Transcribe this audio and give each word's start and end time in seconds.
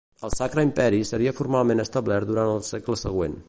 El 0.27 0.31
Sacre 0.37 0.63
Imperi 0.67 1.01
seria 1.09 1.35
formalment 1.41 1.83
establert 1.85 2.31
durant 2.33 2.53
el 2.57 2.67
segle 2.73 3.01
següent. 3.07 3.37